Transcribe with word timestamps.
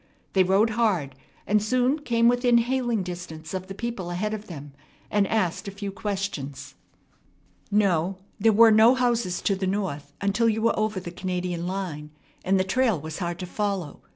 They 0.33 0.41
rode 0.41 0.71
hard, 0.71 1.13
and 1.45 1.61
soon 1.61 1.99
came 1.99 2.27
within 2.27 2.57
hailing 2.57 3.03
distance 3.03 3.53
of 3.53 3.67
the 3.67 3.75
people 3.75 4.09
ahead 4.09 4.33
of 4.33 4.47
them, 4.47 4.73
and 5.11 5.27
asked 5.27 5.67
a 5.67 5.71
few 5.77 5.91
questions. 5.91 6.73
No, 7.69 8.17
there 8.39 8.51
were 8.51 8.71
no 8.71 8.95
houses 8.95 9.43
to 9.43 9.55
the 9.55 9.67
north 9.67 10.11
until 10.19 10.49
you 10.49 10.63
were 10.63 10.79
over 10.79 10.99
the 10.99 11.11
Canadian 11.11 11.67
line, 11.67 12.09
and 12.43 12.59
the 12.59 12.63
trail 12.63 12.99
was 12.99 13.19
hard 13.19 13.37
to 13.41 13.45
follow. 13.45 14.01